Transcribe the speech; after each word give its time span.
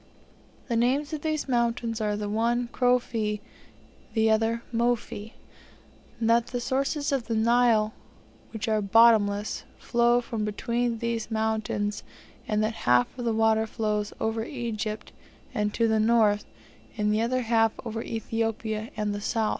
The 0.67 0.75
names 0.75 1.13
of 1.13 1.21
these 1.21 1.47
mountains 1.47 2.01
are 2.01 2.15
the 2.17 2.27
one 2.27 2.69
Crophi, 2.69 3.39
the 4.15 4.31
other 4.31 4.63
Mophi; 4.73 5.33
that 6.19 6.47
the 6.47 6.59
sources 6.59 7.11
of 7.11 7.27
the 7.27 7.35
Nile, 7.35 7.93
which 8.49 8.67
are 8.67 8.81
bottomless, 8.81 9.63
flow 9.77 10.19
from 10.19 10.43
between 10.43 10.97
these 10.97 11.29
mountains 11.29 12.01
and 12.47 12.63
that 12.63 12.73
half 12.89 13.15
of 13.15 13.25
the 13.25 13.33
water 13.35 13.67
flows 13.67 14.11
over 14.19 14.43
Egypt 14.43 15.11
and 15.53 15.71
to 15.75 15.87
the 15.87 15.99
north, 15.99 16.45
the 16.97 17.21
other 17.21 17.41
half 17.43 17.71
over 17.85 18.01
Ethiopia 18.01 18.89
and 18.97 19.13
the 19.13 19.21
south. 19.21 19.49